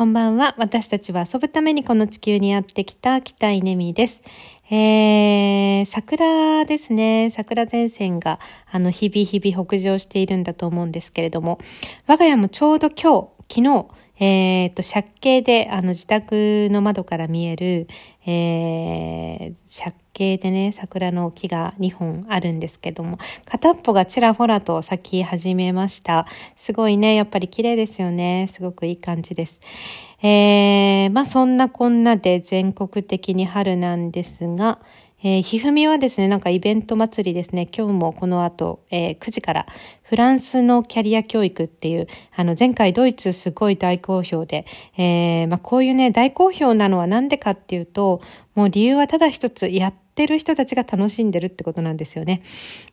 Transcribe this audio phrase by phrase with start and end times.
[0.00, 0.54] こんばんは。
[0.56, 4.22] 私たちは遊ぶためにこの地球にやってきた北井ねみです。
[4.70, 7.28] えー、桜ですね。
[7.28, 8.40] 桜前線が、
[8.70, 11.58] あの、日々日々北上しているんだと思うんですけれども、
[12.06, 13.88] 我が家もちょうど今日、昨日、
[14.20, 17.88] えっ、と、借景で、あの、自宅の窓から見える、
[18.26, 26.26] えー、借景でね、桜の木が2本あるんですけども、片っぽがちらほらと咲き始めました。
[26.54, 28.46] すごいね、やっぱり綺麗ですよね。
[28.50, 29.60] すごくいい感じです。
[30.22, 34.80] えー、まあそんなこんなで全国的に春なんですが、
[35.22, 39.66] えー、ひふみはですね、なんかイベント祭りですね、今日もこの後、えー、9時から
[40.10, 48.20] フランスのキャリア教育っていう、あの前回ドイツすごい大好評で、えー、まあこういうね、大好評なのはなんでかっていうと、
[48.56, 52.42] もう理由はただ一つ、やってる人たちが楽しんでるってことなんですよね。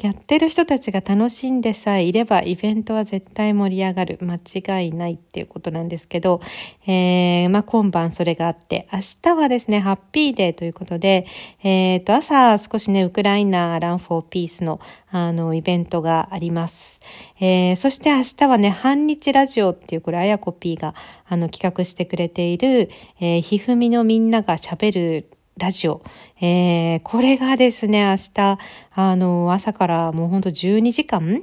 [0.00, 4.18] やってる人たちが楽しんでさえいればイベントは絶対盛り上がる。
[4.22, 6.40] 間違いないっていうことなんですけど、
[6.86, 11.26] えー、まあ今晩それがあって、明日はですね、ハッピーデーということで、
[11.64, 14.80] えっ、ー、と、朝少しね、ウクライナランフォーピースの
[15.10, 16.99] あの、イベントがあります。
[17.40, 20.94] えー、そして明日はね、半日ラジオっていう、これ、あやこ P が、
[21.26, 26.02] あの、企画してくれている、えー、ひふみのみんなが喋るラジオ。
[26.42, 28.58] えー、これがですね、明日、
[28.92, 31.42] あの、朝からもうほんと12時間、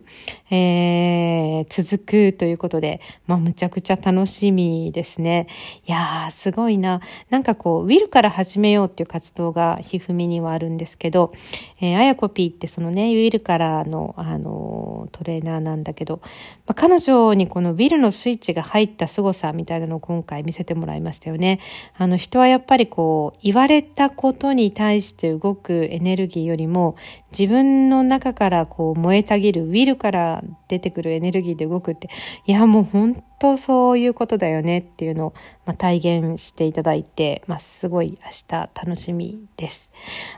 [0.49, 5.47] えー、続くということで、まあ、むちゃくちゃ楽しみですね。
[5.85, 6.99] いやー、すごいな。
[7.29, 11.31] なんかこう、ウィルから始めようっていう活動が、ひふみにはあるんですけど、
[11.79, 16.21] えー、あやこぴーってそのね、ウィルからの、あの、トレーナーなんだけど、
[16.65, 21.59] まあ、彼女にこのウィルのスイッチが入った凄さみたいなのを今回見せてもらいましたよね。
[21.97, 26.95] あの、人はやっぱりこう、言われたことに対対して動くエネルギーよりも
[27.37, 32.09] 自分の中からこう燃えたぎるウィルから出てくるエネルギーで動くって
[32.45, 35.33] いやもう本当そういうことだよねっていうのを、
[35.65, 39.91] まあ、体現していただいて、まあ、すごい明日楽しみです。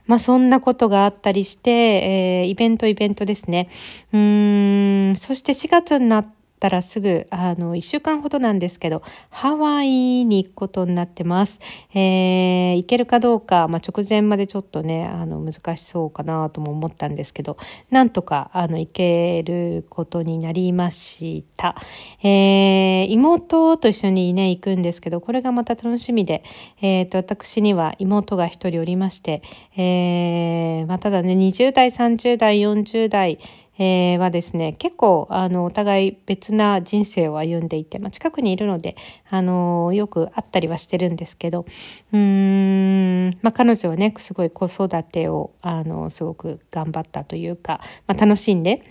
[0.08, 3.70] まあそんなことがあったりして、えー、イベントイベントですね。
[4.12, 11.60] うーんそして4月になってたらすぐ、あの、一週間ほどなんですけど、ハワイに行くことになってます。
[11.94, 17.58] えー、行けるかどうか、まあ、直前までちょっとね、あの、難しそうかなとも思ったんですけど、
[17.90, 21.76] なんとか、あの、行けることになりました。
[22.22, 26.44] えー、妹と一緒にね、行くんですけど、これがまた楽しみで、
[26.82, 29.42] えっ、ー、と、私には妹が一人おりまして、
[29.78, 33.40] えー、まあ、ただね、20代、30代、40代、
[33.80, 38.98] えー、はですね、結構、あの、お互い別な人生を歩んでいて、まあ、近くにいるので、
[39.30, 41.66] あの、よく会ったりはしてるんですけど、
[42.12, 48.84] うーん、まあ、彼女はね、すごい子育てを、あの、すごく頑張ったというか、まあ、楽しんで、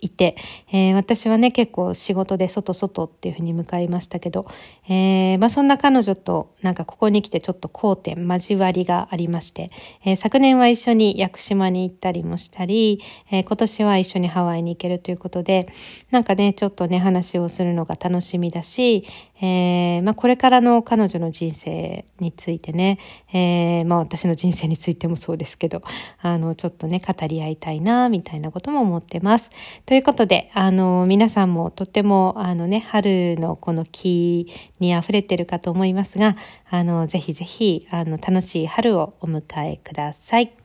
[0.00, 0.36] いて、
[0.72, 4.46] えー、私はね、結構仕事で外外っていうふうに向かいましたけど、
[4.88, 9.70] えー、まあそんな彼女となんかここに来てちょっと交点、交わりがありまして、
[10.04, 15.66] えー、昨年は一緒に屋久島に行ったりもしたり、え今年は一緒にハワイに行けるということで、
[16.10, 19.06] なんかね、ちょっとね、話をするのが楽しみだし、
[19.42, 22.98] えまあこれからの彼女の人生についてね、
[23.32, 25.82] えまあ私の人生についてもそうですけど、
[26.20, 29.50] あの、ちょっとね、語り合いたいな、みたいなことも思ってます。
[29.86, 34.46] ということで、あの、皆さんもとっても、あのね、春のこの木
[34.78, 36.36] に溢れてるかと思いますが、
[36.68, 40.59] あの、ぜひぜひ、あの、楽しい春をお迎えください。